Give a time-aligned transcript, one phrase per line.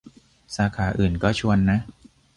[0.55, 1.79] สาขาอื่นก็ชวนนะ